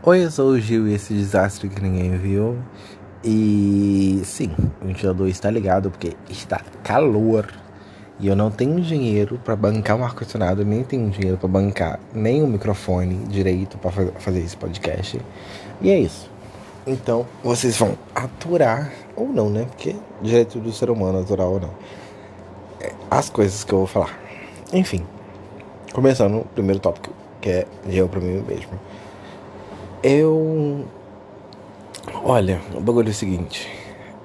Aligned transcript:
Oi, 0.00 0.24
eu 0.24 0.30
sou 0.30 0.50
o 0.50 0.60
Gil 0.60 0.86
e 0.86 0.94
esse 0.94 1.12
desastre 1.12 1.68
que 1.68 1.82
ninguém 1.82 2.16
viu. 2.16 2.56
E 3.24 4.22
sim, 4.24 4.48
o 4.80 4.86
ventilador 4.86 5.26
está 5.26 5.50
ligado 5.50 5.90
porque 5.90 6.16
está 6.30 6.60
calor 6.84 7.52
e 8.20 8.28
eu 8.28 8.36
não 8.36 8.48
tenho 8.48 8.80
dinheiro 8.80 9.40
para 9.44 9.56
bancar 9.56 9.96
um 9.96 10.04
ar-condicionado, 10.04 10.64
nem 10.64 10.84
tenho 10.84 11.10
dinheiro 11.10 11.36
para 11.36 11.48
bancar 11.48 11.98
nem 12.14 12.44
um 12.44 12.46
microfone 12.46 13.16
direito 13.26 13.76
para 13.76 13.90
fazer 13.90 14.38
esse 14.38 14.56
podcast. 14.56 15.20
E 15.80 15.90
é 15.90 15.98
isso. 15.98 16.30
Então 16.86 17.26
vocês 17.42 17.76
vão 17.76 17.98
aturar 18.14 18.92
ou 19.16 19.26
não, 19.28 19.50
né? 19.50 19.64
Porque 19.64 19.96
direito 20.22 20.60
do 20.60 20.72
ser 20.72 20.90
humano, 20.90 21.18
aturar 21.18 21.48
ou 21.48 21.58
não. 21.58 21.74
É, 22.80 22.92
as 23.10 23.28
coisas 23.28 23.64
que 23.64 23.72
eu 23.72 23.78
vou 23.78 23.86
falar. 23.88 24.16
Enfim, 24.72 25.04
começando 25.92 26.36
o 26.36 26.44
primeiro 26.44 26.78
tópico, 26.78 27.12
que 27.40 27.50
é 27.50 27.66
eu 27.88 28.08
para 28.08 28.20
mim 28.20 28.44
mesmo. 28.46 28.78
Eu. 30.02 30.86
Olha, 32.22 32.60
o 32.72 32.80
bagulho 32.80 33.08
é 33.08 33.10
o 33.10 33.14
seguinte. 33.14 33.68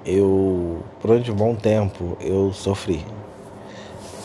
Eu, 0.06 0.84
durante 1.02 1.32
um 1.32 1.36
bom 1.36 1.56
tempo, 1.56 2.16
eu 2.22 2.54
sofri. 2.54 3.04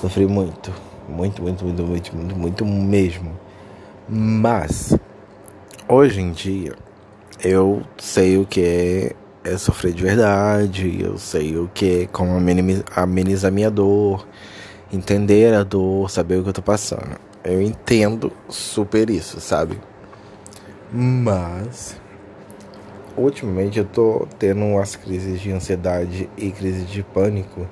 Sofri 0.00 0.26
muito. 0.26 0.70
Muito, 1.08 1.40
muito, 1.40 1.64
muito, 1.64 1.82
muito, 1.82 2.16
muito, 2.16 2.36
muito 2.36 2.64
mesmo. 2.66 3.32
Mas, 4.06 4.94
hoje 5.88 6.20
em 6.20 6.32
dia, 6.32 6.74
eu 7.42 7.82
sei 7.96 8.36
o 8.36 8.44
que 8.44 8.60
é, 8.62 9.50
é 9.50 9.56
sofrer 9.56 9.94
de 9.94 10.02
verdade. 10.02 11.00
Eu 11.02 11.16
sei 11.16 11.56
o 11.56 11.70
que 11.72 12.02
é 12.02 12.06
como 12.08 12.32
amenizar 12.94 13.50
minha 13.50 13.70
dor. 13.70 14.26
Entender 14.92 15.54
a 15.54 15.62
dor, 15.62 16.10
saber 16.10 16.36
o 16.36 16.42
que 16.42 16.50
eu 16.50 16.54
tô 16.54 16.62
passando. 16.62 17.16
Eu 17.42 17.62
entendo 17.62 18.30
super 18.50 19.08
isso, 19.08 19.40
sabe? 19.40 19.78
Mas 20.92 22.00
ultimamente 23.16 23.78
eu 23.78 23.84
tô 23.84 24.26
tendo 24.38 24.64
umas 24.64 24.96
crises 24.96 25.40
de 25.40 25.50
ansiedade 25.52 26.30
e 26.36 26.50
crise 26.50 26.84
de 26.84 27.02
pânico 27.02 27.66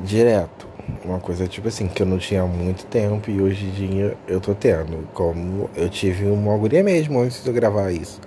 direto. 0.00 0.66
Uma 1.04 1.18
coisa 1.18 1.48
tipo 1.48 1.68
assim, 1.68 1.88
que 1.88 2.02
eu 2.02 2.06
não 2.06 2.18
tinha 2.18 2.44
muito 2.44 2.84
tempo 2.86 3.30
e 3.30 3.40
hoje 3.40 3.66
em 3.66 3.70
dia 3.70 4.16
eu 4.28 4.40
tô 4.40 4.54
tendo. 4.54 5.08
Como 5.14 5.70
eu 5.74 5.88
tive 5.88 6.26
uma 6.26 6.54
agonia 6.54 6.82
mesmo 6.82 7.20
antes 7.20 7.42
de 7.42 7.48
eu 7.48 7.54
gravar 7.54 7.90
isso. 7.90 8.20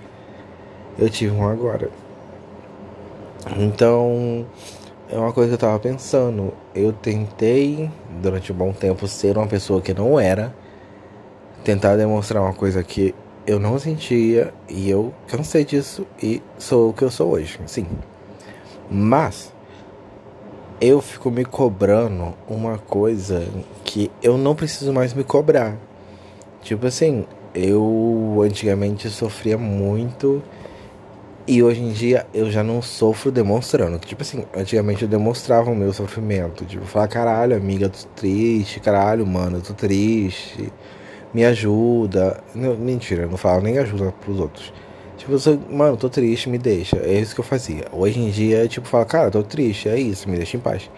Eu 0.98 1.08
tive 1.08 1.34
uma 1.34 1.52
agora. 1.52 1.88
Então, 3.56 4.44
é 5.08 5.16
uma 5.16 5.32
coisa 5.32 5.50
que 5.50 5.54
eu 5.54 5.58
tava 5.58 5.78
pensando. 5.78 6.52
Eu 6.74 6.92
tentei, 6.92 7.90
durante 8.20 8.52
um 8.52 8.56
bom 8.56 8.72
tempo, 8.72 9.06
ser 9.08 9.38
uma 9.38 9.46
pessoa 9.46 9.80
que 9.80 9.94
não 9.94 10.20
era. 10.20 10.54
Tentar 11.64 11.96
demonstrar 11.96 12.42
uma 12.42 12.52
coisa 12.52 12.82
que 12.82 13.14
eu 13.46 13.58
não 13.58 13.78
sentia 13.78 14.52
e 14.68 14.88
eu 14.88 15.14
cansei 15.26 15.64
disso 15.64 16.06
e 16.22 16.42
sou 16.58 16.90
o 16.90 16.92
que 16.92 17.02
eu 17.02 17.10
sou 17.10 17.32
hoje, 17.32 17.58
sim. 17.66 17.86
Mas 18.90 19.52
eu 20.80 21.00
fico 21.00 21.30
me 21.30 21.44
cobrando 21.44 22.34
uma 22.48 22.78
coisa 22.78 23.46
que 23.84 24.10
eu 24.22 24.36
não 24.36 24.54
preciso 24.54 24.92
mais 24.92 25.14
me 25.14 25.24
cobrar. 25.24 25.76
Tipo 26.62 26.86
assim, 26.86 27.24
eu 27.54 28.40
antigamente 28.44 29.08
sofria 29.08 29.56
muito 29.56 30.42
e 31.46 31.62
hoje 31.62 31.80
em 31.80 31.92
dia 31.92 32.26
eu 32.32 32.50
já 32.50 32.62
não 32.62 32.82
sofro 32.82 33.32
demonstrando. 33.32 33.98
Tipo 33.98 34.22
assim, 34.22 34.44
antigamente 34.54 35.02
eu 35.02 35.08
demonstrava 35.08 35.70
o 35.70 35.74
meu 35.74 35.92
sofrimento. 35.92 36.64
Tipo, 36.64 36.84
falar, 36.84 37.08
caralho, 37.08 37.56
amiga, 37.56 37.88
tô 37.88 38.06
triste, 38.14 38.80
caralho, 38.80 39.26
mano, 39.26 39.60
tô 39.60 39.72
triste 39.72 40.72
me 41.32 41.44
ajuda. 41.44 42.42
Não, 42.54 42.76
mentira, 42.76 43.26
não 43.26 43.36
falo 43.36 43.62
nem 43.62 43.78
ajuda 43.78 44.12
pros 44.20 44.38
outros. 44.38 44.72
Tipo, 45.16 45.32
eu 45.32 45.60
mano, 45.70 45.96
tô 45.96 46.08
triste, 46.08 46.48
me 46.48 46.58
deixa. 46.58 46.96
É 46.96 47.20
isso 47.20 47.34
que 47.34 47.40
eu 47.40 47.44
fazia. 47.44 47.86
Hoje 47.92 48.18
em 48.18 48.30
dia, 48.30 48.66
tipo, 48.68 48.88
fala, 48.88 49.04
cara, 49.04 49.30
tô 49.30 49.42
triste, 49.42 49.88
é 49.88 49.98
isso, 49.98 50.28
me 50.28 50.36
deixa 50.36 50.56
em 50.56 50.60
paz. 50.60 50.90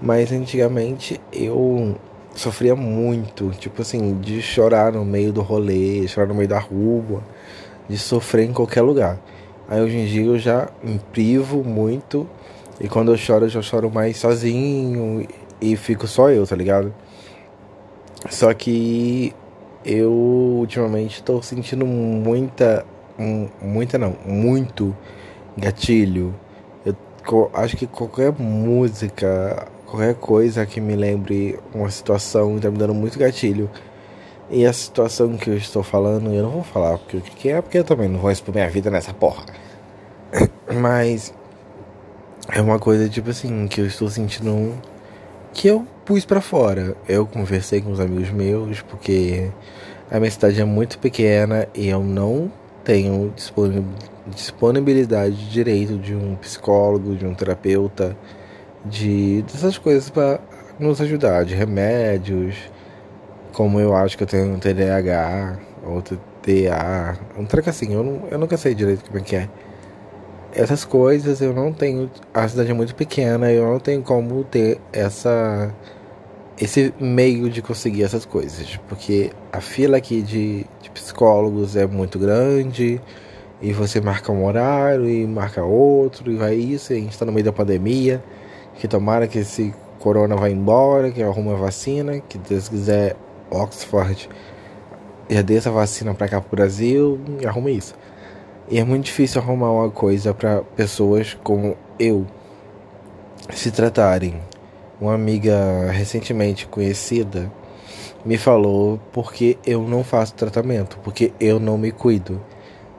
Mas 0.00 0.32
antigamente 0.32 1.20
eu 1.32 1.94
sofria 2.34 2.74
muito, 2.74 3.50
tipo 3.58 3.82
assim, 3.82 4.18
de 4.20 4.40
chorar 4.40 4.92
no 4.92 5.04
meio 5.04 5.32
do 5.32 5.42
rolê, 5.42 6.06
chorar 6.08 6.26
no 6.26 6.34
meio 6.34 6.48
da 6.48 6.58
rua, 6.58 7.22
de 7.88 7.98
sofrer 7.98 8.48
em 8.48 8.52
qualquer 8.52 8.82
lugar. 8.82 9.18
Aí 9.68 9.80
hoje 9.80 9.96
em 9.98 10.06
dia 10.06 10.24
eu 10.24 10.38
já 10.38 10.68
me 10.82 10.98
privo 11.12 11.62
muito 11.62 12.26
e 12.80 12.88
quando 12.88 13.12
eu 13.12 13.16
choro 13.16 13.44
eu 13.44 13.48
já 13.48 13.62
choro 13.62 13.90
mais 13.90 14.16
sozinho 14.16 15.28
e 15.60 15.76
fico 15.76 16.06
só 16.06 16.30
eu, 16.30 16.46
tá 16.46 16.56
ligado? 16.56 16.94
Só 18.28 18.52
que 18.54 19.34
eu 19.84 20.12
ultimamente 20.12 21.16
estou 21.16 21.42
sentindo 21.42 21.86
muita, 21.86 22.84
muita 23.60 23.98
não, 23.98 24.14
muito 24.26 24.94
gatilho. 25.56 26.34
Eu 26.84 27.50
acho 27.54 27.76
que 27.76 27.86
qualquer 27.86 28.32
música, 28.32 29.66
qualquer 29.86 30.14
coisa 30.14 30.66
que 30.66 30.80
me 30.80 30.96
lembre 30.96 31.58
uma 31.74 31.90
situação 31.90 32.56
está 32.56 32.70
me 32.70 32.78
dando 32.78 32.94
muito 32.94 33.18
gatilho. 33.18 33.70
E 34.50 34.66
a 34.66 34.72
situação 34.72 35.36
que 35.36 35.48
eu 35.48 35.56
estou 35.56 35.82
falando, 35.82 36.32
eu 36.32 36.42
não 36.42 36.50
vou 36.50 36.64
falar 36.64 36.98
porque 36.98 37.18
o 37.18 37.20
que 37.20 37.48
é, 37.48 37.62
porque 37.62 37.78
eu 37.78 37.84
também 37.84 38.08
não 38.08 38.18
vou 38.18 38.30
expor 38.30 38.54
minha 38.54 38.68
vida 38.68 38.90
nessa 38.90 39.14
porra. 39.14 39.44
Mas 40.80 41.32
é 42.52 42.60
uma 42.60 42.78
coisa 42.78 43.08
tipo 43.08 43.30
assim 43.30 43.68
que 43.68 43.80
eu 43.80 43.86
estou 43.86 44.08
sentindo 44.08 44.74
que 45.52 45.68
eu 45.68 45.86
pus 46.10 46.24
para 46.24 46.40
fora. 46.40 46.96
Eu 47.08 47.24
conversei 47.24 47.80
com 47.80 47.92
os 47.92 48.00
amigos 48.00 48.30
meus 48.30 48.82
porque 48.82 49.48
a 50.10 50.18
minha 50.18 50.28
cidade 50.28 50.60
é 50.60 50.64
muito 50.64 50.98
pequena 50.98 51.68
e 51.72 51.88
eu 51.88 52.02
não 52.02 52.50
tenho 52.82 53.32
disponibilidade 54.26 55.36
de 55.36 55.50
direito 55.50 55.96
de 55.96 56.12
um 56.12 56.34
psicólogo, 56.34 57.14
de 57.14 57.24
um 57.24 57.32
terapeuta, 57.32 58.16
de 58.84 59.42
dessas 59.42 59.78
coisas 59.78 60.10
para 60.10 60.40
nos 60.80 61.00
ajudar, 61.00 61.44
de 61.44 61.54
remédios, 61.54 62.56
como 63.52 63.78
eu 63.78 63.94
acho 63.94 64.18
que 64.18 64.24
eu 64.24 64.26
tenho 64.26 64.52
um 64.52 64.58
TDAH 64.58 65.60
ou 65.86 66.02
TDA, 66.02 67.20
um 67.38 67.44
treco 67.44 67.70
assim, 67.70 67.94
eu, 67.94 68.02
não, 68.02 68.26
eu 68.28 68.36
nunca 68.36 68.56
sei 68.56 68.74
direito 68.74 69.04
como 69.04 69.18
é 69.18 69.22
que 69.22 69.36
é. 69.36 69.48
Essas 70.52 70.84
coisas 70.84 71.40
eu 71.40 71.54
não 71.54 71.72
tenho, 71.72 72.10
a 72.34 72.48
cidade 72.48 72.68
é 72.68 72.74
muito 72.74 72.96
pequena, 72.96 73.52
eu 73.52 73.64
não 73.64 73.78
tenho 73.78 74.02
como 74.02 74.42
ter 74.42 74.80
essa 74.92 75.72
esse 76.60 76.92
meio 77.00 77.48
de 77.48 77.62
conseguir 77.62 78.02
essas 78.02 78.26
coisas, 78.26 78.78
porque 78.88 79.30
a 79.50 79.60
fila 79.60 79.96
aqui 79.96 80.20
de, 80.20 80.66
de 80.82 80.90
psicólogos 80.90 81.74
é 81.74 81.86
muito 81.86 82.18
grande 82.18 83.00
e 83.62 83.72
você 83.72 84.00
marca 84.00 84.30
um 84.30 84.44
horário 84.44 85.08
e 85.08 85.26
marca 85.26 85.64
outro 85.64 86.30
e 86.30 86.36
vai 86.36 86.54
isso, 86.54 86.92
e 86.92 86.96
a 86.96 87.00
gente 87.00 87.12
está 87.12 87.24
no 87.24 87.32
meio 87.32 87.44
da 87.44 87.52
pandemia, 87.52 88.22
que 88.78 88.86
tomara 88.86 89.26
que 89.26 89.38
esse 89.38 89.74
corona 89.98 90.36
vá 90.36 90.50
embora, 90.50 91.10
que 91.10 91.22
arrume 91.22 91.52
a 91.52 91.56
vacina, 91.56 92.20
que 92.20 92.36
Deus 92.38 92.68
quiser 92.68 93.16
Oxford 93.50 94.28
já 95.30 95.42
dê 95.42 95.56
essa 95.56 95.70
vacina 95.70 96.12
para 96.12 96.28
cá 96.28 96.40
pro 96.40 96.56
Brasil 96.56 97.20
e 97.40 97.46
arrume 97.46 97.76
isso. 97.76 97.94
E 98.68 98.78
é 98.78 98.84
muito 98.84 99.04
difícil 99.04 99.40
arrumar 99.40 99.70
uma 99.70 99.90
coisa 99.90 100.34
para 100.34 100.62
pessoas 100.76 101.38
como 101.42 101.76
eu 101.98 102.26
se 103.50 103.70
tratarem 103.70 104.40
uma 105.00 105.14
amiga 105.14 105.90
recentemente 105.90 106.66
conhecida 106.66 107.50
me 108.24 108.36
falou 108.36 109.00
porque 109.12 109.58
eu 109.66 109.82
não 109.82 110.04
faço 110.04 110.34
tratamento, 110.34 110.98
porque 111.02 111.32
eu 111.40 111.58
não 111.58 111.78
me 111.78 111.90
cuido. 111.90 112.40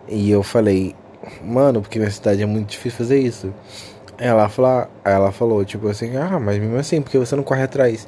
E 0.08 0.32
eu 0.32 0.42
falei, 0.42 0.96
mano, 1.44 1.82
porque 1.82 2.00
minha 2.00 2.10
cidade 2.10 2.42
é 2.42 2.46
muito 2.46 2.70
difícil 2.70 2.98
fazer 2.98 3.20
isso. 3.20 3.54
Ela, 4.18 4.50
fala, 4.50 4.90
ela 5.04 5.32
falou, 5.32 5.64
tipo 5.64 5.88
assim, 5.88 6.16
ah, 6.18 6.40
mas 6.40 6.58
mesmo 6.58 6.78
assim, 6.78 7.02
porque 7.02 7.18
você 7.18 7.36
não 7.36 7.44
corre 7.44 7.64
atrás? 7.64 8.08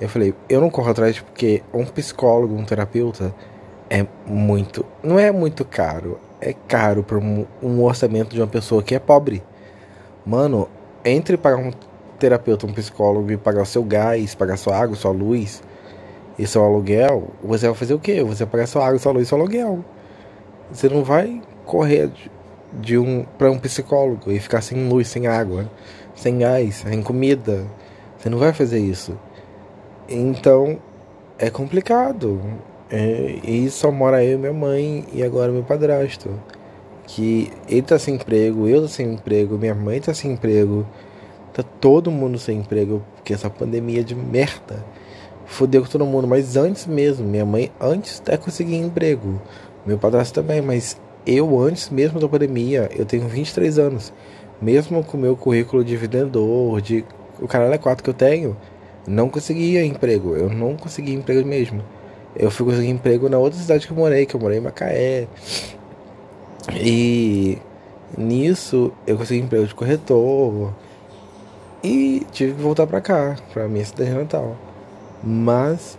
Eu 0.00 0.08
falei, 0.08 0.34
eu 0.48 0.60
não 0.60 0.70
corro 0.70 0.90
atrás 0.90 1.18
porque 1.20 1.62
um 1.72 1.84
psicólogo, 1.84 2.54
um 2.54 2.64
terapeuta 2.64 3.34
é 3.90 4.06
muito. 4.26 4.84
Não 5.02 5.18
é 5.18 5.30
muito 5.30 5.64
caro. 5.64 6.18
É 6.40 6.52
caro 6.52 7.02
para 7.02 7.18
um, 7.18 7.46
um 7.62 7.82
orçamento 7.82 8.34
de 8.34 8.40
uma 8.40 8.48
pessoa 8.48 8.82
que 8.82 8.94
é 8.94 8.98
pobre. 8.98 9.42
Mano, 10.24 10.68
entre 11.04 11.36
pagar 11.36 11.58
um 11.58 11.70
terapeuta, 12.22 12.66
um 12.66 12.72
psicólogo 12.72 13.32
e 13.32 13.36
pagar 13.36 13.62
o 13.62 13.66
seu 13.66 13.82
gás, 13.82 14.32
pagar 14.32 14.56
sua 14.56 14.78
água, 14.78 14.94
sua 14.94 15.10
luz 15.10 15.60
e 16.38 16.46
seu 16.46 16.62
aluguel, 16.62 17.30
você 17.42 17.66
vai 17.66 17.74
fazer 17.74 17.94
o 17.94 17.98
quê? 17.98 18.22
Você 18.22 18.44
vai 18.44 18.52
pagar 18.52 18.66
sua 18.68 18.86
água, 18.86 18.98
sua 19.00 19.10
luz 19.10 19.26
seu 19.26 19.36
aluguel. 19.36 19.84
Você 20.70 20.88
não 20.88 21.02
vai 21.02 21.42
correr 21.66 22.06
de, 22.06 22.30
de 22.74 22.98
um 22.98 23.24
para 23.36 23.50
um 23.50 23.58
psicólogo 23.58 24.30
e 24.30 24.38
ficar 24.38 24.60
sem 24.60 24.88
luz, 24.88 25.08
sem 25.08 25.26
água, 25.26 25.68
sem 26.14 26.38
gás, 26.38 26.76
sem 26.76 27.02
comida. 27.02 27.66
Você 28.16 28.30
não 28.30 28.38
vai 28.38 28.52
fazer 28.52 28.78
isso. 28.78 29.18
Então 30.08 30.78
é 31.40 31.50
complicado. 31.50 32.40
É, 32.88 33.40
e 33.42 33.68
só 33.68 33.90
mora 33.90 34.24
eu, 34.24 34.38
minha 34.38 34.52
mãe 34.52 35.04
e 35.12 35.24
agora 35.24 35.50
meu 35.50 35.64
padrasto. 35.64 36.30
Que 37.04 37.50
ele 37.68 37.82
tá 37.82 37.98
sem 37.98 38.14
emprego, 38.14 38.68
eu 38.68 38.82
tô 38.82 38.88
sem 38.88 39.12
emprego, 39.12 39.58
minha 39.58 39.74
mãe 39.74 40.00
tá 40.00 40.14
sem 40.14 40.30
emprego. 40.30 40.86
Tá 41.52 41.62
todo 41.62 42.10
mundo 42.10 42.38
sem 42.38 42.58
emprego, 42.58 43.02
porque 43.14 43.34
essa 43.34 43.50
pandemia 43.50 44.02
de 44.02 44.14
merda 44.14 44.84
fodeu 45.44 45.82
com 45.82 45.88
todo 45.88 46.06
mundo. 46.06 46.26
Mas 46.26 46.56
antes 46.56 46.86
mesmo, 46.86 47.26
minha 47.26 47.44
mãe 47.44 47.70
antes 47.80 48.20
até 48.20 48.36
conseguia 48.36 48.78
emprego. 48.78 49.40
Meu 49.84 49.98
padrasto 49.98 50.34
também, 50.34 50.62
mas 50.62 50.98
eu, 51.26 51.60
antes 51.60 51.90
mesmo 51.90 52.18
da 52.18 52.28
pandemia, 52.28 52.88
eu 52.96 53.04
tenho 53.04 53.28
23 53.28 53.78
anos. 53.78 54.12
Mesmo 54.60 55.02
com 55.04 55.16
o 55.16 55.20
meu 55.20 55.36
currículo 55.36 55.84
de 55.84 55.96
vendedor, 55.96 56.80
de 56.80 57.04
o 57.40 57.48
caralho 57.48 57.74
é 57.74 57.78
quatro 57.78 58.02
que 58.04 58.10
eu 58.10 58.14
tenho, 58.14 58.56
não 59.06 59.28
conseguia 59.28 59.84
emprego. 59.84 60.34
Eu 60.36 60.48
não 60.48 60.76
conseguia 60.76 61.14
emprego 61.14 61.46
mesmo. 61.46 61.82
Eu 62.34 62.50
fui 62.50 62.64
conseguir 62.64 62.88
emprego 62.88 63.28
na 63.28 63.38
outra 63.38 63.58
cidade 63.58 63.86
que 63.86 63.92
eu 63.92 63.96
morei, 63.96 64.24
que 64.24 64.34
eu 64.34 64.40
morei 64.40 64.58
em 64.58 64.60
Macaé. 64.60 65.26
E 66.74 67.58
nisso 68.16 68.92
eu 69.06 69.16
consegui 69.16 69.40
emprego 69.40 69.66
de 69.66 69.74
corretor. 69.74 70.72
E 71.82 72.24
tive 72.30 72.54
que 72.54 72.62
voltar 72.62 72.86
para 72.86 73.00
cá, 73.00 73.36
para 73.52 73.66
minha 73.66 73.84
cidade 73.84 74.10
natal. 74.10 74.56
Mas 75.22 75.98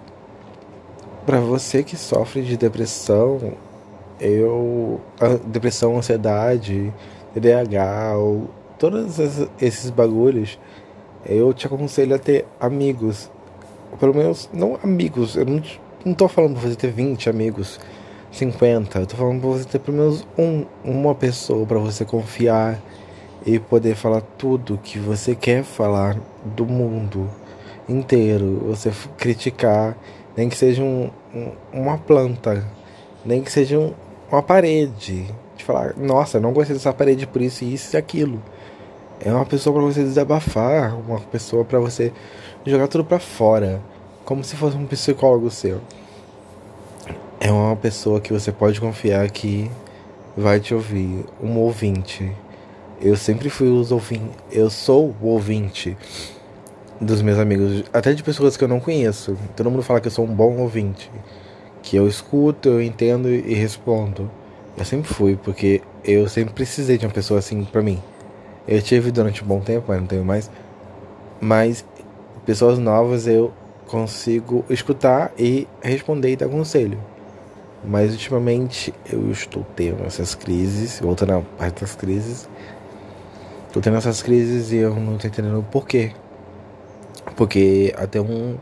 para 1.25 1.39
você 1.39 1.83
que 1.83 1.97
sofre 1.97 2.41
de 2.41 2.55
depressão, 2.55 3.53
eu 4.19 5.01
depressão, 5.45 5.97
ansiedade, 5.97 6.93
TDAH, 7.33 8.17
ou 8.17 8.49
todos 8.79 9.17
esses 9.59 9.89
bagulhos, 9.89 10.57
eu 11.25 11.53
te 11.53 11.67
aconselho 11.67 12.15
a 12.15 12.19
ter 12.19 12.45
amigos. 12.59 13.29
Pelo 13.99 14.13
menos, 14.13 14.49
não 14.53 14.79
amigos, 14.83 15.35
eu 15.35 15.45
não, 15.45 15.61
não 16.05 16.13
tô 16.13 16.27
falando 16.27 16.59
pra 16.59 16.69
você 16.69 16.75
ter 16.75 16.91
20 16.91 17.29
amigos, 17.29 17.79
50, 18.31 18.99
eu 18.99 19.05
tô 19.05 19.15
falando 19.15 19.41
pra 19.41 19.49
você 19.49 19.65
ter 19.65 19.79
pelo 19.79 19.97
menos 19.97 20.25
um, 20.37 20.65
uma 20.83 21.13
pessoa 21.13 21.65
para 21.65 21.77
você 21.77 22.03
confiar 22.03 22.81
e 23.45 23.59
poder 23.59 23.95
falar 23.95 24.21
tudo 24.37 24.79
que 24.81 24.97
você 24.97 25.35
quer 25.35 25.63
falar 25.63 26.17
do 26.43 26.65
mundo 26.65 27.29
inteiro. 27.87 28.63
Você 28.67 28.91
criticar, 29.17 29.97
nem 30.35 30.49
que 30.49 30.57
seja 30.57 30.81
um, 30.81 31.09
um, 31.33 31.51
uma 31.71 31.97
planta, 31.97 32.65
nem 33.25 33.41
que 33.41 33.51
seja 33.51 33.77
um, 33.77 33.93
uma 34.31 34.41
parede. 34.41 35.27
De 35.55 35.63
falar, 35.63 35.95
nossa, 35.95 36.39
não 36.39 36.53
gostei 36.53 36.75
dessa 36.75 36.93
parede 36.93 37.27
por 37.27 37.41
isso, 37.41 37.63
isso 37.63 37.95
e 37.95 37.97
aquilo. 37.97 38.41
É 39.19 39.31
uma 39.31 39.45
pessoa 39.45 39.73
para 39.73 39.83
você 39.83 40.03
desabafar, 40.03 40.97
uma 40.99 41.19
pessoa 41.19 41.63
para 41.63 41.79
você 41.79 42.11
jogar 42.65 42.87
tudo 42.87 43.05
para 43.05 43.19
fora, 43.19 43.81
como 44.25 44.43
se 44.43 44.55
fosse 44.55 44.75
um 44.75 44.85
psicólogo 44.85 45.49
seu. 45.49 45.79
É 47.39 47.51
uma 47.51 47.75
pessoa 47.75 48.19
que 48.19 48.33
você 48.33 48.51
pode 48.51 48.79
confiar 48.79 49.29
que 49.29 49.69
vai 50.35 50.59
te 50.59 50.73
ouvir, 50.73 51.25
um 51.41 51.57
ouvinte. 51.57 52.31
Eu 53.03 53.17
sempre 53.17 53.49
fui 53.49 53.67
os 53.67 53.91
ouvintes, 53.91 54.29
eu 54.49 54.69
sou 54.69 55.13
o 55.21 55.27
ouvinte 55.27 55.97
dos 57.01 57.21
meus 57.21 57.37
amigos, 57.37 57.83
até 57.91 58.13
de 58.13 58.23
pessoas 58.23 58.55
que 58.55 58.63
eu 58.63 58.67
não 58.69 58.79
conheço. 58.79 59.37
Todo 59.57 59.69
mundo 59.69 59.83
fala 59.83 59.99
que 59.99 60.07
eu 60.07 60.11
sou 60.11 60.23
um 60.23 60.33
bom 60.33 60.55
ouvinte, 60.59 61.11
que 61.81 61.97
eu 61.97 62.07
escuto, 62.07 62.69
eu 62.69 62.81
entendo 62.81 63.29
e 63.29 63.53
respondo. 63.53 64.31
Eu 64.77 64.85
sempre 64.85 65.13
fui, 65.13 65.35
porque 65.35 65.81
eu 66.05 66.29
sempre 66.29 66.53
precisei 66.53 66.97
de 66.97 67.05
uma 67.05 67.11
pessoa 67.11 67.39
assim 67.39 67.65
para 67.65 67.81
mim. 67.81 68.01
Eu 68.65 68.81
tive 68.81 69.11
durante 69.11 69.43
um 69.43 69.47
bom 69.47 69.59
tempo, 69.59 69.87
mas 69.89 69.99
não 69.99 70.07
tenho 70.07 70.23
mais. 70.23 70.49
Mas 71.41 71.83
pessoas 72.45 72.79
novas 72.79 73.27
eu 73.27 73.53
consigo 73.85 74.63
escutar 74.69 75.33
e 75.37 75.67
responder 75.81 76.31
e 76.31 76.35
dar 76.37 76.47
conselho. 76.47 76.97
Mas 77.83 78.13
ultimamente 78.13 78.93
eu 79.11 79.29
estou 79.29 79.65
tendo 79.75 80.05
essas 80.05 80.33
crises, 80.33 81.01
voltando 81.01 81.33
à 81.33 81.41
parte 81.41 81.81
das 81.81 81.95
crises. 81.95 82.47
Estou 83.73 83.81
tendo 83.81 83.97
essas 83.97 84.21
crises 84.21 84.71
e 84.71 84.75
eu 84.75 84.93
não 84.93 85.15
estou 85.15 85.31
entendendo 85.31 85.57
o 85.57 85.63
porquê. 85.63 86.11
Porque 87.35 87.91
até 87.97 88.21
um 88.21 88.55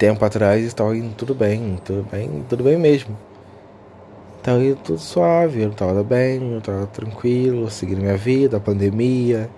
tempo 0.00 0.24
atrás 0.24 0.64
estava 0.64 0.96
indo 0.96 1.14
tudo 1.14 1.32
bem, 1.32 1.78
tudo 1.84 2.04
bem, 2.10 2.44
tudo 2.48 2.64
bem 2.64 2.76
mesmo. 2.76 3.16
Estava 4.38 4.58
indo 4.64 4.74
tudo 4.82 4.98
suave, 4.98 5.62
eu 5.62 5.70
estava 5.70 6.02
bem, 6.02 6.42
eu 6.54 6.58
estava 6.58 6.88
tranquilo, 6.88 7.70
seguindo 7.70 8.00
minha 8.00 8.16
vida, 8.16 8.56
a 8.56 8.60
pandemia, 8.60 9.48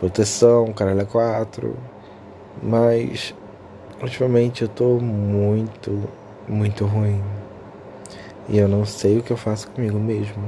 proteção, 0.00 0.72
caralho 0.72 1.06
quatro. 1.06 1.76
Mas 2.60 3.32
ultimamente 4.02 4.62
eu 4.62 4.68
tô 4.68 4.98
muito, 4.98 6.02
muito 6.48 6.84
ruim. 6.84 7.22
E 8.48 8.58
eu 8.58 8.66
não 8.66 8.84
sei 8.84 9.18
o 9.18 9.22
que 9.22 9.30
eu 9.30 9.36
faço 9.36 9.70
comigo 9.70 10.00
mesmo. 10.00 10.42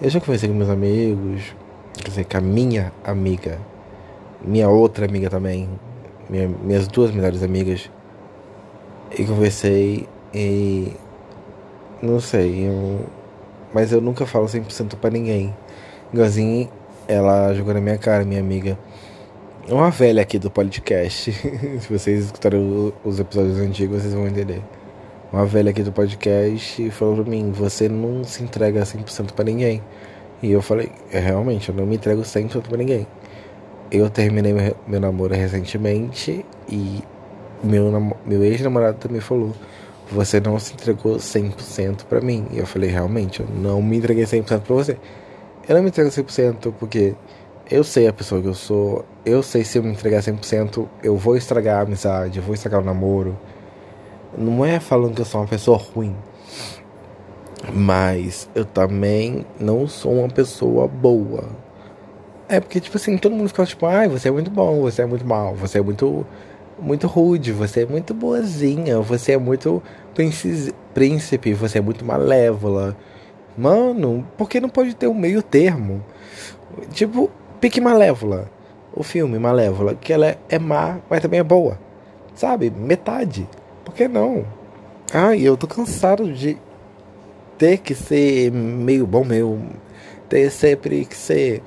Eu 0.00 0.08
já 0.08 0.18
conversei 0.18 0.48
com 0.48 0.54
meus 0.54 0.70
amigos, 0.70 1.54
quer 1.96 2.08
dizer, 2.08 2.24
com 2.24 2.38
a 2.38 2.40
minha 2.40 2.92
amiga 3.04 3.58
minha 4.44 4.68
outra 4.68 5.06
amiga 5.06 5.30
também, 5.30 5.68
minha, 6.28 6.48
minhas 6.48 6.88
duas 6.88 7.10
melhores 7.12 7.42
amigas, 7.42 7.88
e 9.16 9.24
conversei 9.24 10.08
e 10.34 10.92
não 12.02 12.18
sei, 12.18 12.68
eu, 12.68 13.06
mas 13.72 13.92
eu 13.92 14.00
nunca 14.00 14.26
falo 14.26 14.46
100% 14.46 14.96
para 14.96 15.10
ninguém. 15.10 15.54
Igualzinho 16.12 16.68
ela 17.06 17.54
jogou 17.54 17.72
na 17.72 17.80
minha 17.80 17.98
cara, 17.98 18.24
minha 18.24 18.40
amiga. 18.40 18.76
Uma 19.68 19.90
velha 19.90 20.22
aqui 20.22 20.38
do 20.38 20.50
podcast. 20.50 21.30
Se 21.80 21.88
vocês 21.88 22.24
escutarem 22.24 22.92
os 23.04 23.20
episódios 23.20 23.58
antigos, 23.58 24.02
vocês 24.02 24.12
vão 24.12 24.26
entender. 24.26 24.62
Uma 25.32 25.46
velha 25.46 25.70
aqui 25.70 25.82
do 25.82 25.92
podcast 25.92 26.90
falou 26.90 27.16
pra 27.16 27.24
mim: 27.24 27.52
Você 27.52 27.88
não 27.88 28.24
se 28.24 28.42
entrega 28.42 28.82
100% 28.82 29.32
para 29.32 29.44
ninguém. 29.44 29.82
E 30.42 30.50
eu 30.50 30.60
falei: 30.60 30.90
é, 31.10 31.18
Realmente, 31.18 31.68
eu 31.68 31.74
não 31.74 31.86
me 31.86 31.96
entrego 31.96 32.22
100% 32.22 32.62
para 32.62 32.76
ninguém 32.76 33.06
eu 33.92 34.08
terminei 34.08 34.54
meu, 34.54 34.74
meu 34.86 35.00
namoro 35.00 35.34
recentemente 35.34 36.46
e 36.66 37.04
meu, 37.62 38.16
meu 38.24 38.42
ex-namorado 38.42 38.96
também 38.96 39.20
falou: 39.20 39.52
Você 40.10 40.40
não 40.40 40.58
se 40.58 40.72
entregou 40.72 41.16
100% 41.16 42.04
para 42.04 42.22
mim. 42.22 42.46
E 42.50 42.58
eu 42.58 42.66
falei: 42.66 42.88
Realmente, 42.88 43.40
eu 43.40 43.46
não 43.46 43.82
me 43.82 43.98
entreguei 43.98 44.24
100% 44.24 44.60
para 44.62 44.74
você. 44.74 44.96
Eu 45.68 45.76
não 45.76 45.82
me 45.82 45.90
entrego 45.90 46.08
100% 46.08 46.72
porque 46.80 47.14
eu 47.70 47.84
sei 47.84 48.08
a 48.08 48.12
pessoa 48.14 48.40
que 48.40 48.48
eu 48.48 48.54
sou. 48.54 49.04
Eu 49.26 49.42
sei 49.42 49.62
se 49.62 49.76
eu 49.78 49.82
me 49.82 49.90
entregar 49.90 50.20
100%, 50.20 50.88
eu 51.02 51.14
vou 51.16 51.36
estragar 51.36 51.78
a 51.78 51.82
amizade, 51.82 52.38
eu 52.38 52.42
vou 52.42 52.54
estragar 52.54 52.80
o 52.80 52.84
namoro. 52.84 53.38
Não 54.36 54.64
é 54.64 54.80
falando 54.80 55.14
que 55.14 55.20
eu 55.20 55.26
sou 55.26 55.42
uma 55.42 55.46
pessoa 55.46 55.76
ruim. 55.76 56.16
Mas 57.72 58.48
eu 58.54 58.64
também 58.64 59.44
não 59.60 59.86
sou 59.86 60.12
uma 60.20 60.28
pessoa 60.28 60.88
boa. 60.88 61.44
É 62.48 62.60
porque, 62.60 62.80
tipo 62.80 62.96
assim, 62.96 63.16
todo 63.16 63.34
mundo 63.34 63.48
fica 63.48 63.64
tipo, 63.64 63.86
ai, 63.86 64.08
você 64.08 64.28
é 64.28 64.30
muito 64.32 64.50
bom, 64.50 64.80
você 64.80 65.02
é 65.02 65.06
muito 65.06 65.26
mal, 65.26 65.54
você 65.54 65.78
é 65.78 65.82
muito 65.82 66.26
muito 66.78 67.06
rude, 67.06 67.52
você 67.52 67.82
é 67.82 67.86
muito 67.86 68.12
boazinha, 68.12 69.00
você 69.00 69.32
é 69.32 69.38
muito 69.38 69.82
príncipe, 70.92 71.54
você 71.54 71.78
é 71.78 71.80
muito 71.80 72.04
malévola. 72.04 72.96
Mano, 73.56 74.26
por 74.36 74.48
que 74.48 74.60
não 74.60 74.68
pode 74.68 74.94
ter 74.94 75.06
um 75.06 75.14
meio 75.14 75.42
termo? 75.42 76.04
Tipo, 76.92 77.30
Pique 77.60 77.80
Malévola. 77.80 78.50
O 78.94 79.02
filme 79.02 79.38
Malévola, 79.38 79.94
que 79.94 80.12
ela 80.12 80.36
é 80.48 80.58
má, 80.58 80.98
mas 81.08 81.20
também 81.20 81.40
é 81.40 81.44
boa. 81.44 81.78
Sabe? 82.34 82.70
Metade. 82.70 83.48
Por 83.84 83.94
que 83.94 84.08
não? 84.08 84.44
Ai, 85.12 85.40
eu 85.42 85.56
tô 85.56 85.66
cansado 85.66 86.32
de 86.32 86.58
ter 87.62 87.78
que 87.78 87.94
ser 87.94 88.50
meio 88.50 89.06
bom 89.06 89.24
meu. 89.24 89.56
Ter 90.28 90.50
sempre 90.50 91.04
que 91.04 91.14
ser 91.16 91.62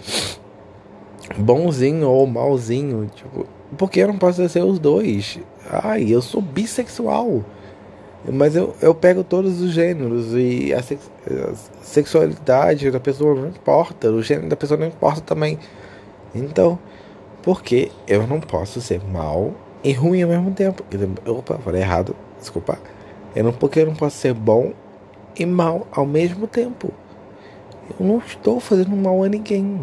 bonzinho 1.37 2.09
ou 2.09 2.27
malzinho. 2.27 3.09
Tipo, 3.15 3.47
porque 3.77 4.01
eu 4.01 4.07
não 4.07 4.17
posso 4.17 4.47
ser 4.49 4.61
os 4.61 4.77
dois? 4.77 5.39
Ai, 5.69 6.07
eu 6.09 6.21
sou 6.21 6.41
bissexual. 6.41 7.45
Mas 8.29 8.57
eu, 8.57 8.75
eu 8.81 8.93
pego 8.93 9.23
todos 9.23 9.61
os 9.61 9.71
gêneros 9.71 10.33
e 10.33 10.73
a, 10.73 10.83
sex, 10.83 11.09
a 11.29 11.55
sexualidade 11.81 12.91
da 12.91 12.99
pessoa 12.99 13.33
não 13.33 13.47
importa, 13.47 14.11
o 14.11 14.21
gênero 14.21 14.49
da 14.49 14.57
pessoa 14.57 14.77
não 14.77 14.87
importa 14.87 15.21
também. 15.21 15.57
Então, 16.33 16.77
por 17.41 17.63
que 17.63 17.89
eu 18.05 18.27
não 18.27 18.41
posso 18.41 18.81
ser 18.81 18.99
mal 19.01 19.53
e 19.81 19.93
ruim 19.93 20.23
ao 20.23 20.29
mesmo 20.29 20.51
tempo? 20.51 20.83
Opa, 21.25 21.57
falei 21.59 21.81
errado, 21.81 22.13
desculpa. 22.37 22.77
Eu 23.33 23.45
não, 23.45 23.53
porque 23.53 23.79
eu 23.79 23.85
não 23.85 23.95
posso 23.95 24.17
ser 24.17 24.33
bom 24.33 24.73
e 25.37 25.45
mal 25.45 25.87
ao 25.91 26.05
mesmo 26.05 26.47
tempo. 26.47 26.91
Eu 27.99 28.05
não 28.05 28.17
estou 28.17 28.59
fazendo 28.59 28.95
mal 28.95 29.23
a 29.23 29.29
ninguém. 29.29 29.79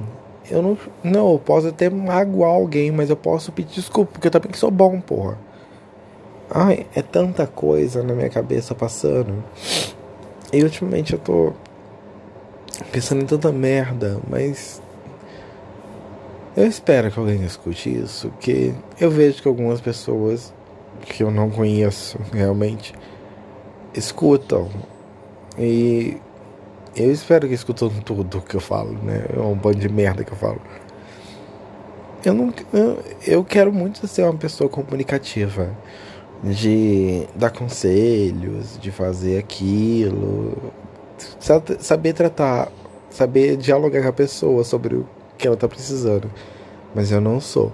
Eu 0.50 0.62
não. 0.62 0.78
Não, 1.02 1.32
eu 1.32 1.38
posso 1.38 1.68
até 1.68 1.88
magoar 1.88 2.50
alguém, 2.50 2.90
mas 2.90 3.10
eu 3.10 3.16
posso 3.16 3.52
pedir 3.52 3.74
desculpa, 3.74 4.12
porque 4.12 4.26
eu 4.26 4.30
também 4.30 4.52
sou 4.54 4.70
bom, 4.70 5.00
porra. 5.00 5.38
Ai, 6.50 6.86
é 6.94 7.00
tanta 7.00 7.46
coisa 7.46 8.02
na 8.02 8.14
minha 8.14 8.28
cabeça 8.28 8.74
passando. 8.74 9.42
E 10.52 10.62
ultimamente 10.62 11.14
eu 11.14 11.18
tô 11.18 11.52
pensando 12.90 13.22
em 13.22 13.26
tanta 13.26 13.50
merda, 13.52 14.20
mas. 14.28 14.82
Eu 16.54 16.66
espero 16.66 17.10
que 17.10 17.18
alguém 17.18 17.42
escute 17.44 17.88
isso, 17.88 18.30
que 18.38 18.74
eu 19.00 19.10
vejo 19.10 19.40
que 19.40 19.48
algumas 19.48 19.80
pessoas 19.80 20.52
que 21.00 21.22
eu 21.22 21.30
não 21.30 21.48
conheço 21.48 22.18
realmente 22.30 22.94
escutam. 23.94 24.68
E 25.58 26.16
eu 26.96 27.10
espero 27.10 27.48
que 27.48 27.54
escutam 27.54 27.88
tudo 28.04 28.40
que 28.40 28.54
eu 28.54 28.60
falo, 28.60 28.92
né? 29.02 29.24
É 29.34 29.40
um 29.40 29.54
bando 29.54 29.78
de 29.78 29.88
merda 29.88 30.24
que 30.24 30.32
eu 30.32 30.36
falo. 30.36 30.60
Eu 32.24 32.34
não. 32.34 32.52
Eu, 33.26 33.44
quero 33.44 33.72
muito 33.72 34.06
ser 34.06 34.22
uma 34.22 34.34
pessoa 34.34 34.68
comunicativa. 34.68 35.70
De 36.42 37.26
dar 37.36 37.50
conselhos, 37.50 38.76
de 38.76 38.90
fazer 38.90 39.38
aquilo, 39.38 40.72
saber 41.78 42.12
tratar, 42.12 42.68
saber 43.08 43.56
dialogar 43.56 44.02
com 44.02 44.08
a 44.08 44.12
pessoa 44.12 44.64
sobre 44.64 44.96
o 44.96 45.06
que 45.38 45.46
ela 45.46 45.56
tá 45.56 45.68
precisando. 45.68 46.28
Mas 46.94 47.12
eu 47.12 47.20
não 47.20 47.40
sou. 47.40 47.70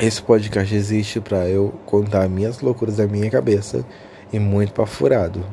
Esse 0.00 0.20
podcast 0.20 0.74
existe 0.74 1.20
para 1.20 1.48
eu 1.48 1.72
contar 1.86 2.28
minhas 2.28 2.60
loucuras 2.60 2.96
da 2.96 3.06
minha 3.06 3.30
cabeça 3.30 3.86
e 4.32 4.40
muito 4.40 4.72
para 4.72 4.84
furado. 4.84 5.44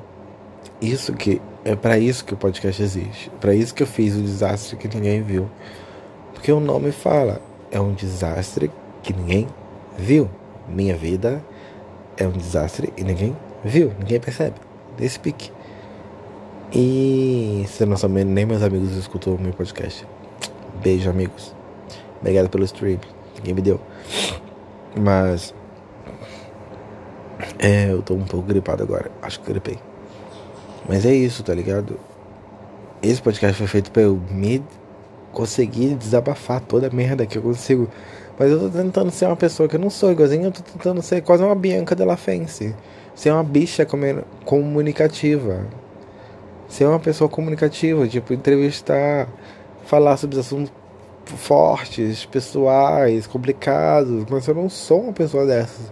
Isso 0.82 1.14
que 1.14 1.40
é 1.64 1.76
para 1.76 2.00
isso 2.00 2.26
que 2.26 2.34
o 2.34 2.38
podcast 2.38 2.82
existe. 2.82 3.30
Para 3.40 3.54
isso 3.54 3.74
que 3.74 3.84
eu 3.84 3.88
fiz 3.88 4.16
o 4.16 4.22
desastre 4.22 4.76
que 4.76 4.88
ninguém 4.88 5.22
viu. 5.22 5.48
Porque 6.34 6.52
o 6.52 6.60
nome 6.60 6.92
fala, 6.92 7.40
é 7.70 7.80
um 7.80 7.94
desastre 7.94 8.72
que 9.04 9.14
ninguém 9.14 9.48
viu. 9.98 10.28
Minha 10.68 10.96
vida 10.96 11.44
é 12.18 12.28
um 12.28 12.32
desastre 12.32 12.92
e 12.98 13.04
ninguém 13.04 13.38
viu, 13.64 13.94
ninguém 14.00 14.20
percebe. 14.20 14.56
Desse 14.98 15.20
pique. 15.20 15.52
E 16.74 17.64
você 17.68 17.86
não 17.86 17.98
sabe, 17.98 18.24
nem 18.24 18.46
meus 18.46 18.64
amigos 18.64 18.96
escutou 18.96 19.36
o 19.36 19.40
meu 19.40 19.54
podcast. 19.54 20.08
Beijo, 20.82 21.10
amigos. 21.10 21.54
Obrigado 22.20 22.50
pelo 22.50 22.64
stream. 22.64 23.00
Ninguém 23.36 23.54
me 23.54 23.62
deu. 23.62 23.80
Mas. 24.96 25.54
É, 27.60 27.92
eu 27.92 28.02
tô 28.02 28.14
um 28.14 28.26
pouco 28.26 28.48
gripado 28.48 28.84
agora. 28.84 29.12
Acho 29.22 29.40
que 29.42 29.52
gripei. 29.52 29.91
Mas 30.88 31.06
é 31.06 31.14
isso, 31.14 31.44
tá 31.44 31.54
ligado? 31.54 32.00
Esse 33.02 33.22
podcast 33.22 33.58
foi 33.58 33.68
feito 33.68 33.92
pra 33.92 34.04
eu 34.04 34.20
me 34.30 34.64
conseguir 35.32 35.96
desabafar 35.96 36.60
toda 36.62 36.88
a 36.88 36.90
merda 36.90 37.26
que 37.26 37.38
eu 37.38 37.42
consigo. 37.42 37.88
Mas 38.38 38.52
eu 38.52 38.60
tô 38.60 38.70
tentando 38.70 39.12
ser 39.12 39.26
uma 39.26 39.36
pessoa 39.36 39.70
que 39.70 39.76
eu 39.76 39.80
não 39.80 39.90
sou 39.90 40.12
igualzinho, 40.12 40.46
eu 40.46 40.52
tô 40.52 40.62
tentando 40.62 41.02
ser 41.02 41.22
quase 41.22 41.44
uma 41.44 41.56
Bianca 41.56 41.96
Della 41.96 42.18
Fence. 42.18 42.76
Ser 43.14 43.32
uma 43.32 43.44
bicha 43.44 43.86
comunicativa. 44.46 45.66
Ser 46.68 46.86
uma 46.86 47.00
pessoa 47.00 47.30
comunicativa, 47.30 48.08
tipo, 48.08 48.34
entrevistar, 48.34 49.28
falar 49.86 50.18
sobre 50.18 50.40
assuntos 50.40 50.72
fortes, 51.26 52.26
pessoais, 52.26 53.28
complicados, 53.28 54.26
mas 54.30 54.48
eu 54.48 54.56
não 54.56 54.70
sou 54.70 55.02
uma 55.02 55.14
pessoa 55.14 55.46
dessas. 55.46 55.92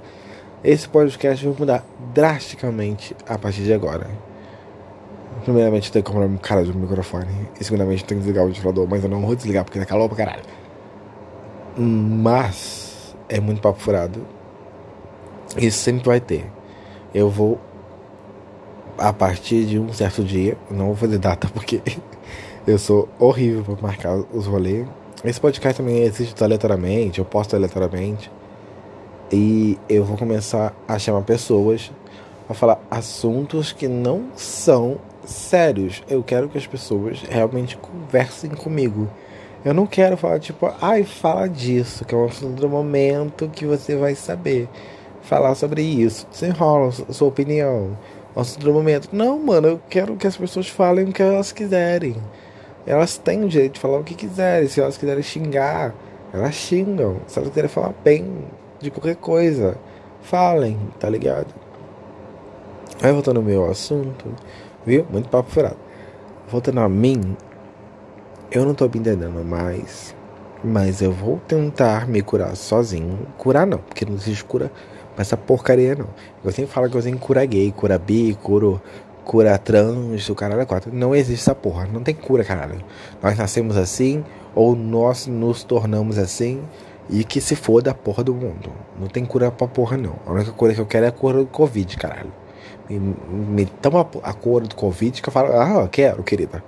Esse 0.63 0.87
podcast 0.87 1.45
vai 1.45 1.55
mudar 1.57 1.85
drasticamente 2.13 3.15
a 3.27 3.37
partir 3.37 3.63
de 3.63 3.73
agora. 3.73 4.28
Primeiramente, 5.49 5.87
eu 5.87 5.93
tenho 5.93 6.05
que 6.05 6.11
comprar 6.11 6.27
um 6.27 6.37
cara 6.37 6.63
de 6.63 6.71
um 6.71 6.75
microfone. 6.75 7.49
E 7.59 7.63
segundamente, 7.63 8.03
eu 8.03 8.07
tenho 8.07 8.21
que 8.21 8.27
desligar 8.27 8.45
o 8.45 8.49
ventilador. 8.49 8.87
Mas 8.87 9.03
eu 9.03 9.09
não 9.09 9.19
vou 9.19 9.35
desligar 9.35 9.65
porque 9.65 9.79
tá 9.79 9.85
calor 9.85 10.07
pra 10.07 10.17
caralho. 10.17 10.43
Mas 11.75 13.15
é 13.27 13.39
muito 13.39 13.59
papo 13.59 13.79
furado. 13.79 14.23
Isso 15.57 15.79
sempre 15.79 16.05
vai 16.05 16.19
ter. 16.19 16.45
Eu 17.15 17.31
vou, 17.31 17.59
a 18.95 19.11
partir 19.11 19.65
de 19.65 19.79
um 19.79 19.91
certo 19.91 20.23
dia, 20.23 20.55
não 20.69 20.85
vou 20.85 20.95
fazer 20.95 21.17
data 21.17 21.49
porque 21.51 21.81
eu 22.67 22.77
sou 22.77 23.09
horrível 23.17 23.63
pra 23.63 23.87
marcar 23.87 24.23
os 24.31 24.45
rolês. 24.45 24.87
Esse 25.25 25.41
podcast 25.41 25.81
também 25.81 26.03
existe 26.03 26.43
aleatoriamente, 26.43 27.17
eu 27.17 27.25
posto 27.25 27.55
aleatoriamente. 27.55 28.31
E 29.31 29.79
eu 29.89 30.05
vou 30.05 30.15
começar 30.15 30.75
a 30.87 30.99
chamar 30.99 31.23
pessoas 31.23 31.91
a 32.47 32.53
falar 32.53 32.79
assuntos 32.91 33.71
que 33.71 33.87
não 33.87 34.27
são 34.35 35.08
sérios. 35.29 36.03
Eu 36.09 36.23
quero 36.23 36.49
que 36.49 36.57
as 36.57 36.67
pessoas 36.67 37.21
realmente 37.21 37.77
conversem 37.77 38.49
comigo. 38.49 39.07
Eu 39.63 39.73
não 39.73 39.85
quero 39.85 40.15
falar 40.15 40.39
tipo, 40.39 40.71
ai, 40.81 41.03
fala 41.03 41.47
disso, 41.47 42.05
que 42.05 42.15
é 42.15 42.17
um 42.17 42.25
assunto 42.25 42.61
do 42.61 42.69
momento 42.69 43.49
que 43.49 43.65
você 43.65 43.95
vai 43.95 44.15
saber. 44.15 44.67
Falar 45.21 45.53
sobre 45.55 45.81
isso. 45.81 46.25
Desenrola 46.31 46.89
a 47.07 47.13
sua 47.13 47.27
opinião. 47.27 47.97
Assunto 48.35 48.63
do 48.63 48.73
momento. 48.73 49.09
Não, 49.11 49.37
mano, 49.37 49.67
eu 49.67 49.81
quero 49.89 50.15
que 50.15 50.25
as 50.25 50.37
pessoas 50.37 50.69
falem 50.69 51.05
o 51.05 51.11
que 51.11 51.21
elas 51.21 51.51
quiserem. 51.51 52.15
Elas 52.85 53.17
têm 53.17 53.43
o 53.43 53.49
direito 53.49 53.73
de 53.73 53.79
falar 53.79 53.99
o 53.99 54.03
que 54.03 54.15
quiserem. 54.15 54.67
Se 54.67 54.79
elas 54.79 54.97
quiserem 54.97 55.21
xingar, 55.21 55.93
elas 56.33 56.55
xingam. 56.55 57.17
Se 57.27 57.37
elas 57.37 57.49
quiserem 57.49 57.69
falar 57.69 57.93
bem 58.03 58.45
de 58.79 58.89
qualquer 58.89 59.17
coisa, 59.17 59.77
falem, 60.21 60.79
tá 60.99 61.09
ligado? 61.09 61.53
Aí 63.01 63.11
voltando 63.11 63.37
ao 63.37 63.43
meu 63.43 63.69
assunto, 63.69 64.25
Viu? 64.85 65.05
Muito 65.09 65.29
papo 65.29 65.49
furado. 65.51 65.77
Voltando 66.49 66.79
a 66.79 66.89
mim, 66.89 67.35
eu 68.51 68.65
não 68.65 68.73
tô 68.73 68.85
me 68.85 68.99
entendendo 68.99 69.43
mais. 69.45 70.15
Mas 70.63 71.01
eu 71.01 71.11
vou 71.11 71.39
tentar 71.47 72.07
me 72.07 72.21
curar 72.21 72.55
sozinho. 72.55 73.19
Curar 73.37 73.67
não, 73.67 73.77
porque 73.77 74.05
não 74.05 74.15
existe 74.15 74.43
cura 74.43 74.71
pra 75.13 75.21
essa 75.21 75.37
porcaria 75.37 75.95
não. 75.95 76.07
Eu 76.43 76.51
sempre 76.51 76.71
falo 76.71 76.89
que 76.89 76.97
eu 76.97 77.01
tenho 77.01 77.17
cura 77.17 77.45
gay, 77.45 77.71
cura 77.71 77.99
bi, 77.99 78.37
cura, 78.41 78.81
cura 79.23 79.57
trans, 79.57 80.27
o 80.29 80.35
caralho 80.35 80.65
quatro. 80.65 80.93
Não 80.93 81.13
existe 81.15 81.43
essa 81.43 81.55
porra, 81.55 81.85
não 81.85 82.01
tem 82.01 82.15
cura, 82.15 82.43
caralho. 82.43 82.83
Nós 83.21 83.37
nascemos 83.37 83.77
assim, 83.77 84.23
ou 84.55 84.75
nós 84.75 85.27
nos 85.27 85.63
tornamos 85.63 86.17
assim, 86.17 86.61
e 87.09 87.23
que 87.23 87.39
se 87.39 87.55
foda 87.55 87.91
a 87.91 87.93
porra 87.93 88.23
do 88.23 88.33
mundo. 88.33 88.71
Não 88.99 89.07
tem 89.07 89.25
cura 89.25 89.51
pra 89.51 89.67
porra 89.67 89.97
não. 89.97 90.15
A 90.25 90.31
única 90.31 90.51
cura 90.51 90.73
que 90.73 90.81
eu 90.81 90.85
quero 90.85 91.05
é 91.05 91.09
a 91.09 91.11
cura 91.11 91.39
do 91.39 91.47
Covid, 91.47 91.97
caralho 91.97 92.31
me, 92.89 93.15
me 93.31 93.65
toma 93.65 94.07
a 94.23 94.33
cor 94.33 94.67
do 94.67 94.75
convite 94.75 95.21
que 95.21 95.29
eu 95.29 95.33
falo, 95.33 95.53
ah, 95.53 95.87
quero, 95.87 96.23
querida. 96.23 96.63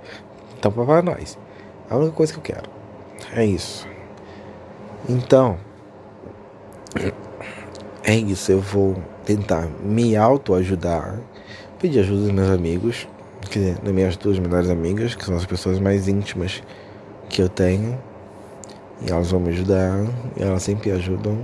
Toma 0.60 0.84
para 0.84 1.02
nós. 1.02 1.38
É 1.90 1.94
a 1.94 1.96
única 1.96 2.12
coisa 2.12 2.32
que 2.32 2.38
eu 2.38 2.42
quero. 2.42 2.70
É 3.34 3.44
isso. 3.44 3.86
Então, 5.08 5.58
é 8.04 8.14
isso. 8.14 8.52
Eu 8.52 8.60
vou 8.60 8.96
tentar 9.24 9.68
me 9.82 10.16
autoajudar, 10.16 11.20
pedir 11.78 12.00
ajuda 12.00 12.22
dos 12.22 12.32
meus 12.32 12.50
amigos, 12.50 13.08
quer 13.50 13.58
dizer, 13.58 13.74
das 13.78 13.92
minhas 13.92 14.16
duas 14.16 14.38
melhores 14.38 14.70
amigas, 14.70 15.14
que 15.14 15.24
são 15.24 15.36
as 15.36 15.44
pessoas 15.44 15.78
mais 15.78 16.08
íntimas 16.08 16.62
que 17.28 17.42
eu 17.42 17.48
tenho. 17.48 17.98
E 19.04 19.10
elas 19.10 19.30
vão 19.30 19.40
me 19.40 19.48
ajudar, 19.48 20.04
e 20.36 20.42
elas 20.42 20.62
sempre 20.62 20.92
ajudam. 20.92 21.36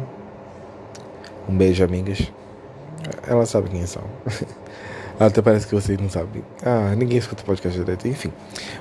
Um 1.49 1.57
beijo, 1.57 1.83
amigas. 1.83 2.31
Elas 3.27 3.49
sabem 3.49 3.71
quem 3.71 3.87
são. 3.87 4.03
Até 5.19 5.43
parece 5.43 5.67
que 5.67 5.75
vocês 5.75 5.99
não 5.99 6.09
sabem. 6.09 6.45
Ah, 6.65 6.95
ninguém 6.97 7.19
escuta 7.19 7.43
podcast 7.43 7.79
direto. 7.79 8.07
Enfim. 8.07 8.33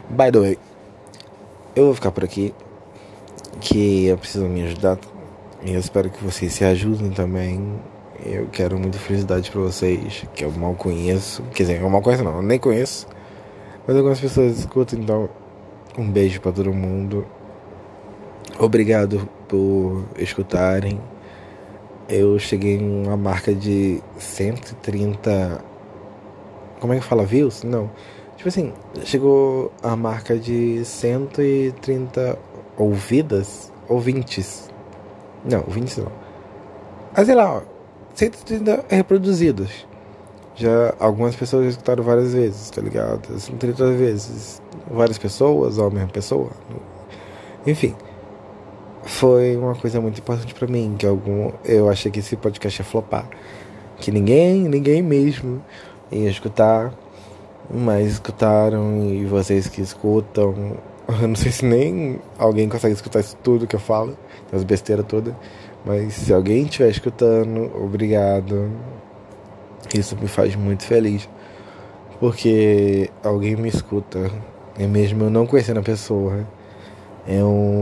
By 0.09 0.31
the 0.31 0.39
way, 0.39 0.59
eu 1.75 1.85
vou 1.85 1.95
ficar 1.95 2.11
por 2.11 2.23
aqui. 2.23 2.53
Que 3.59 4.05
eu 4.05 4.17
preciso 4.17 4.45
me 4.45 4.63
ajudar. 4.63 4.99
E 5.63 5.73
eu 5.73 5.79
espero 5.79 6.09
que 6.09 6.23
vocês 6.23 6.53
se 6.53 6.63
ajudem 6.63 7.09
também. 7.09 7.79
Eu 8.23 8.47
quero 8.51 8.77
muita 8.77 8.99
felicidade 8.99 9.49
pra 9.49 9.61
vocês. 9.61 10.25
Que 10.35 10.45
eu 10.45 10.51
mal 10.51 10.75
conheço. 10.75 11.41
Quer 11.53 11.63
dizer, 11.63 11.81
eu 11.81 11.89
mal 11.89 12.01
conheço 12.01 12.23
não, 12.23 12.35
eu 12.35 12.41
nem 12.43 12.59
conheço. 12.59 13.07
Mas 13.87 13.95
algumas 13.95 14.19
pessoas 14.19 14.59
escutam, 14.59 14.99
então. 14.99 15.29
Um 15.97 16.11
beijo 16.11 16.39
pra 16.39 16.51
todo 16.51 16.71
mundo. 16.71 17.25
Obrigado 18.59 19.27
por 19.47 20.03
escutarem. 20.17 20.99
Eu 22.09 22.39
cheguei 22.39 22.77
em 22.77 23.05
uma 23.05 23.17
marca 23.17 23.53
de 23.53 24.01
130 24.17 25.63
como 26.79 26.93
é 26.93 26.99
que 26.99 27.03
fala? 27.03 27.25
Views? 27.25 27.63
Não. 27.63 27.89
Tipo 28.35 28.49
assim, 28.49 28.71
chegou 29.03 29.71
a 29.81 29.95
marca 29.95 30.37
de 30.37 30.85
130 30.85 32.37
ouvidas, 32.77 33.71
ouvintes. 33.89 34.69
Não, 35.43 35.59
ouvintes 35.61 35.97
não. 35.97 36.11
Ah, 37.15 37.25
sei 37.25 37.33
lá, 37.33 37.57
ó, 37.57 37.61
130 38.13 38.85
reproduzidos. 38.89 39.87
Já 40.55 40.93
algumas 40.99 41.35
pessoas 41.35 41.63
já 41.63 41.69
escutaram 41.71 42.03
várias 42.03 42.33
vezes, 42.33 42.69
tá 42.69 42.81
ligado? 42.81 43.39
130 43.39 43.91
vezes. 43.93 44.61
Várias 44.89 45.17
pessoas, 45.17 45.79
ou 45.79 45.87
a 45.87 45.89
mesma 45.89 46.09
pessoa. 46.09 46.51
Enfim. 47.65 47.95
Foi 49.07 49.55
uma 49.55 49.73
coisa 49.73 50.01
muito 50.01 50.19
importante 50.19 50.53
para 50.53 50.67
mim, 50.67 50.95
que 50.99 51.05
algum 51.05 51.51
eu 51.63 51.89
achei 51.89 52.11
que 52.11 52.19
esse 52.19 52.35
podcast 52.35 52.81
ia 52.81 52.85
flopar. 52.85 53.25
Que 53.97 54.11
ninguém, 54.11 54.67
ninguém 54.67 55.01
mesmo 55.01 55.63
ia 56.11 56.29
escutar, 56.29 56.93
mas 57.73 58.11
escutaram 58.11 59.01
e 59.09 59.23
vocês 59.25 59.69
que 59.69 59.81
escutam, 59.81 60.77
eu 61.21 61.27
não 61.27 61.35
sei 61.35 61.53
se 61.53 61.65
nem 61.65 62.19
alguém 62.37 62.67
consegue 62.67 62.93
escutar 62.93 63.21
isso 63.21 63.37
tudo 63.41 63.65
que 63.65 63.77
eu 63.77 63.79
falo, 63.79 64.15
as 64.51 64.65
besteiras 64.65 65.05
todas, 65.07 65.33
mas 65.85 66.13
se 66.13 66.33
alguém 66.33 66.63
estiver 66.63 66.89
escutando, 66.89 67.71
obrigado. 67.81 68.69
Isso 69.95 70.17
me 70.17 70.27
faz 70.27 70.53
muito 70.53 70.83
feliz, 70.83 71.29
porque 72.19 73.09
alguém 73.23 73.55
me 73.55 73.69
escuta, 73.69 74.29
e 74.77 74.85
mesmo 74.85 75.23
eu 75.23 75.29
não 75.29 75.47
conhecendo 75.47 75.79
a 75.79 75.83
pessoa, 75.83 76.45
é 77.25 77.43
um 77.43 77.76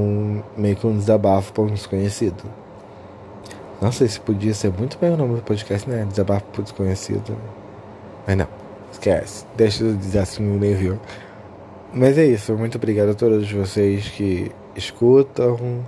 meio 0.58 0.76
que 0.76 0.88
um 0.88 0.98
desabafo 0.98 1.54
para 1.54 1.64
um 1.64 1.68
desconhecido. 1.68 2.44
Nossa, 3.82 4.06
esse 4.06 4.20
podia 4.20 4.54
ser 4.54 4.72
muito 4.72 4.98
bem 4.98 5.12
o 5.12 5.18
nome 5.18 5.36
do 5.36 5.42
podcast, 5.42 5.90
né? 5.90 6.06
Desabafo 6.10 6.46
para 6.46 6.64
desconhecido. 6.64 7.38
Mas 8.26 8.38
não, 8.38 8.48
esquece. 8.92 9.46
Deixa 9.56 9.84
eu 9.84 9.96
dizer 9.96 10.20
assim 10.20 10.44
no 10.44 10.60
review. 10.60 11.00
Mas 11.94 12.18
é 12.18 12.26
isso. 12.26 12.54
Muito 12.54 12.78
obrigado 12.78 13.10
a 13.10 13.14
todos 13.14 13.52
vocês 13.52 14.08
que 14.10 14.52
escutam 14.76 15.84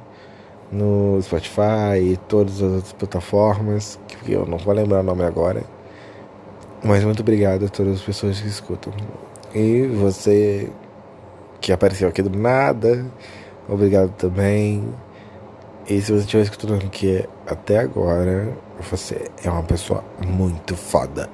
no 0.72 1.20
Spotify 1.22 2.00
e 2.02 2.18
todas 2.28 2.56
as 2.56 2.72
outras 2.72 2.94
plataformas, 2.94 4.00
que 4.08 4.34
eu 4.34 4.46
não 4.46 4.58
vou 4.58 4.74
lembrar 4.74 5.00
o 5.00 5.04
nome 5.04 5.24
agora. 5.24 5.64
Mas 6.84 7.04
muito 7.04 7.22
obrigado 7.22 7.66
a 7.66 7.70
todas 7.70 7.96
as 7.96 8.02
pessoas 8.02 8.40
que 8.40 8.48
escutam. 8.48 8.94
E 9.54 9.88
você 9.88 10.70
que 11.60 11.72
apareceu 11.72 12.08
aqui 12.08 12.22
do 12.22 12.38
nada, 12.38 13.06
obrigado 13.68 14.12
também. 14.18 14.84
E 15.90 16.02
se 16.02 16.12
você 16.12 16.22
estiver 16.22 16.44
escutando 16.44 16.86
aqui 16.86 17.24
até 17.46 17.78
agora, 17.80 18.54
você 18.90 19.30
é 19.44 19.50
uma 19.50 19.64
pessoa 19.64 20.04
muito 20.26 20.76
foda. 20.76 21.30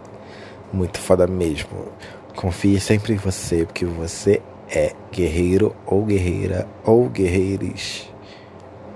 Muito 0.72 1.00
foda 1.00 1.26
mesmo. 1.26 1.88
Confie 2.36 2.80
sempre 2.80 3.14
em 3.14 3.18
você, 3.18 3.66
porque 3.66 3.86
você 3.86 4.42
é 4.70 4.94
guerreiro 5.12 5.76
ou 5.86 6.04
guerreira 6.04 6.68
ou 6.84 7.10
guerreiros. 7.10 8.12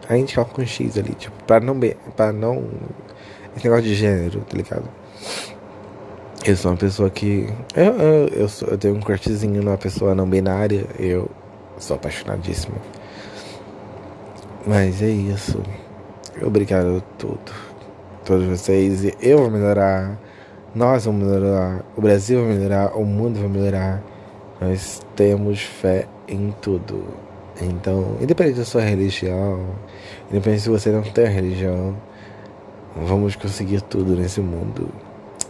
A 0.09 0.15
gente 0.15 0.35
coloca 0.35 0.53
com 0.53 0.61
um 0.61 0.65
X 0.65 0.97
ali, 0.97 1.13
tipo, 1.13 1.43
pra 1.43 1.59
não. 1.59 1.79
Pra 2.15 2.31
não. 2.31 2.63
Esse 3.55 3.65
negócio 3.65 3.83
de 3.83 3.95
gênero, 3.95 4.41
tá 4.41 4.55
ligado? 4.55 4.87
Eu 6.45 6.55
sou 6.55 6.71
uma 6.71 6.77
pessoa 6.77 7.09
que. 7.09 7.49
Eu, 7.75 7.93
eu, 7.93 8.27
eu, 8.27 8.49
sou, 8.49 8.69
eu 8.69 8.77
tenho 8.77 8.95
um 8.95 9.01
crushzinho 9.01 9.61
numa 9.61 9.77
pessoa 9.77 10.15
não 10.15 10.29
binária. 10.29 10.85
Eu 10.97 11.29
sou 11.77 11.95
apaixonadíssimo. 11.95 12.75
Mas 14.67 15.01
é 15.01 15.09
isso. 15.09 15.63
Obrigado 16.41 16.97
a 16.97 17.17
tudo. 17.17 17.39
Todos 18.25 18.45
vocês. 18.47 19.13
Eu 19.21 19.37
vou 19.37 19.49
melhorar. 19.49 20.19
Nós 20.75 21.05
vamos 21.05 21.25
melhorar. 21.25 21.85
O 21.95 22.01
Brasil 22.01 22.45
vai 22.45 22.55
melhorar. 22.55 22.97
O 22.97 23.05
mundo 23.05 23.39
vai 23.39 23.47
melhorar. 23.47 24.03
Nós 24.59 25.01
temos 25.15 25.61
fé 25.61 26.05
em 26.27 26.53
tudo. 26.61 27.01
Então, 27.61 28.17
independente 28.19 28.59
da 28.59 28.65
sua 28.65 28.81
religião, 28.81 29.65
independente 30.29 30.63
se 30.63 30.69
você 30.69 30.91
não 30.91 31.01
tem 31.01 31.27
religião, 31.27 31.95
vamos 32.93 33.37
conseguir 33.37 33.81
tudo 33.81 34.17
nesse 34.17 34.41
mundo. 34.41 34.89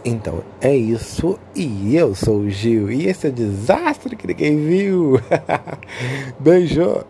Então 0.04 0.44
é 0.60 0.76
isso. 0.76 1.36
E 1.56 1.96
eu 1.96 2.14
sou 2.14 2.38
o 2.38 2.50
Gil. 2.50 2.88
E 2.88 3.08
esse 3.08 3.26
é 3.26 3.30
o 3.30 3.32
desastre 3.32 4.14
que 4.14 4.28
ninguém 4.28 4.64
viu. 4.64 5.20
Beijo. 6.38 7.04